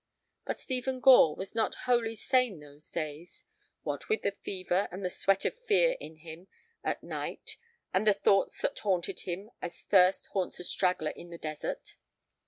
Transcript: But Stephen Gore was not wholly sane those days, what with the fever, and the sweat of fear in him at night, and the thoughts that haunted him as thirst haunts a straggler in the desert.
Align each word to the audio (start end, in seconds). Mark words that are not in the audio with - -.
But 0.45 0.59
Stephen 0.59 0.99
Gore 0.99 1.35
was 1.35 1.53
not 1.53 1.75
wholly 1.85 2.15
sane 2.15 2.59
those 2.59 2.89
days, 2.89 3.45
what 3.83 4.09
with 4.09 4.23
the 4.23 4.31
fever, 4.31 4.87
and 4.91 5.05
the 5.05 5.11
sweat 5.11 5.45
of 5.45 5.55
fear 5.67 5.95
in 5.99 6.15
him 6.15 6.47
at 6.83 7.03
night, 7.03 7.57
and 7.93 8.07
the 8.07 8.15
thoughts 8.15 8.61
that 8.61 8.79
haunted 8.79 9.19
him 9.29 9.51
as 9.61 9.81
thirst 9.83 10.25
haunts 10.33 10.59
a 10.59 10.63
straggler 10.63 11.11
in 11.11 11.29
the 11.29 11.37
desert. 11.37 11.97